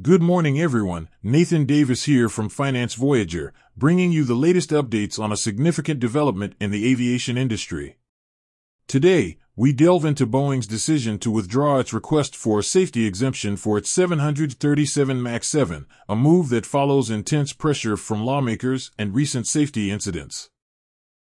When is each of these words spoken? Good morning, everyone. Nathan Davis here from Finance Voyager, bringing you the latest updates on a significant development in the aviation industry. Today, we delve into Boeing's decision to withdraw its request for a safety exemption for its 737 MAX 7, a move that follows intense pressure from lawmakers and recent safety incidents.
Good 0.00 0.22
morning, 0.22 0.60
everyone. 0.60 1.08
Nathan 1.24 1.64
Davis 1.64 2.04
here 2.04 2.28
from 2.28 2.48
Finance 2.48 2.94
Voyager, 2.94 3.52
bringing 3.76 4.12
you 4.12 4.22
the 4.22 4.36
latest 4.36 4.70
updates 4.70 5.18
on 5.18 5.32
a 5.32 5.36
significant 5.36 5.98
development 5.98 6.54
in 6.60 6.70
the 6.70 6.88
aviation 6.88 7.36
industry. 7.36 7.96
Today, 8.86 9.38
we 9.56 9.72
delve 9.72 10.04
into 10.04 10.24
Boeing's 10.24 10.68
decision 10.68 11.18
to 11.18 11.32
withdraw 11.32 11.80
its 11.80 11.92
request 11.92 12.36
for 12.36 12.60
a 12.60 12.62
safety 12.62 13.06
exemption 13.06 13.56
for 13.56 13.76
its 13.76 13.90
737 13.90 15.20
MAX 15.20 15.48
7, 15.48 15.84
a 16.08 16.14
move 16.14 16.48
that 16.50 16.64
follows 16.64 17.10
intense 17.10 17.52
pressure 17.52 17.96
from 17.96 18.24
lawmakers 18.24 18.92
and 19.00 19.16
recent 19.16 19.48
safety 19.48 19.90
incidents. 19.90 20.48